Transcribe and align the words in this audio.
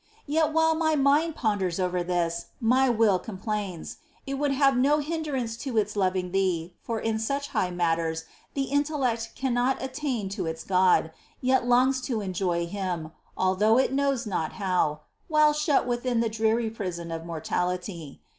Yet 0.25 0.51
while 0.51 0.73
my 0.73 0.95
mind 0.95 1.35
ponders 1.35 1.79
over 1.79 2.03
this, 2.03 2.47
my 2.59 2.89
will 2.89 3.19
complains; 3.19 3.97
it 4.25 4.33
would 4.39 4.49
have 4.51 4.75
no 4.75 4.97
hindrance 4.97 5.55
to 5.57 5.77
its 5.77 5.95
loving 5.95 6.31
Thee, 6.31 6.73
for 6.81 6.99
in 6.99 7.19
such 7.19 7.49
high 7.49 7.69
matters 7.69 8.23
the 8.55 8.63
intellect 8.63 9.33
cannot 9.35 9.79
attain 9.79 10.27
to 10.29 10.47
its 10.47 10.63
God, 10.63 11.11
yet 11.39 11.67
longs 11.67 12.01
to 12.01 12.19
enjoy 12.19 12.65
Him, 12.65 13.11
although 13.37 13.77
it 13.77 13.93
knows 13.93 14.25
not 14.25 14.53
how, 14.53 15.01
while 15.27 15.53
shut 15.53 15.85
within 15.85 16.19
the 16.19 16.29
dreary 16.29 16.71
prison 16.71 17.11
of 17.11 17.23
mortality. 17.23 18.21